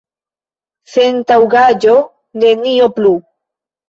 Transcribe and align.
Sentaŭgaĵo, 0.93 1.97
nenio 2.45 2.89
plu! 2.97 3.13